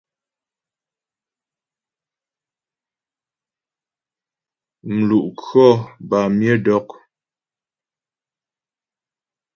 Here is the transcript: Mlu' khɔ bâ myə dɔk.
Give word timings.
Mlu' 4.95 5.31
khɔ 5.43 5.65
bâ 6.09 6.19
myə 6.37 6.53
dɔk. 6.65 6.87